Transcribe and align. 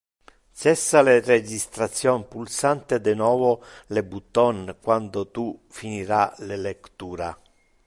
Cessa 0.53 1.03
le 1.07 1.19
registration 1.23 2.23
pulsante 2.23 2.95
de 3.07 3.13
novo 3.13 3.61
le 3.95 4.01
button, 4.01 4.75
quando 4.81 5.29
tu 5.29 5.45
finira 5.69 6.33
le 6.39 6.57
lectura. 6.57 7.31